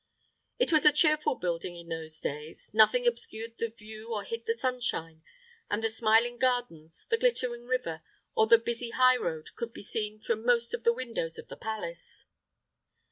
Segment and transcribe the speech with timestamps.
[0.57, 4.55] It was a cheerful building in those days; nothing obscured the view or hid the
[4.55, 5.21] sunshine;
[5.69, 8.01] and the smiling gardens, the glittering river,
[8.33, 11.55] or the busy high road could be seen from most of the windows of the
[11.55, 12.25] palace.